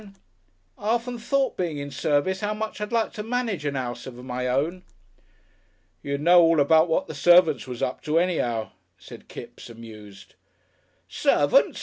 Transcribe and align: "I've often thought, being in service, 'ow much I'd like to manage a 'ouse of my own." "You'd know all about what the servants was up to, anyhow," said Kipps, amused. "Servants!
"I've 0.01 0.15
often 0.93 1.19
thought, 1.19 1.55
being 1.57 1.77
in 1.77 1.91
service, 1.91 2.41
'ow 2.41 2.55
much 2.55 2.81
I'd 2.81 2.91
like 2.91 3.13
to 3.13 3.21
manage 3.21 3.65
a 3.67 3.75
'ouse 3.77 4.07
of 4.07 4.15
my 4.25 4.47
own." 4.47 4.81
"You'd 6.01 6.21
know 6.21 6.41
all 6.41 6.59
about 6.59 6.89
what 6.89 7.05
the 7.05 7.13
servants 7.13 7.67
was 7.67 7.83
up 7.83 8.01
to, 8.05 8.17
anyhow," 8.17 8.71
said 8.97 9.27
Kipps, 9.27 9.69
amused. 9.69 10.33
"Servants! 11.07 11.79